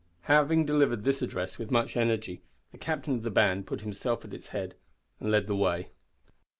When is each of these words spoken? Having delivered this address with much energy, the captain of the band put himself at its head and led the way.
Having 0.21 0.65
delivered 0.65 1.03
this 1.03 1.21
address 1.21 1.59
with 1.59 1.69
much 1.69 1.95
energy, 1.95 2.41
the 2.71 2.79
captain 2.79 3.13
of 3.13 3.21
the 3.21 3.29
band 3.29 3.67
put 3.67 3.81
himself 3.81 4.25
at 4.25 4.33
its 4.33 4.47
head 4.47 4.73
and 5.19 5.29
led 5.29 5.45
the 5.45 5.55
way. 5.55 5.89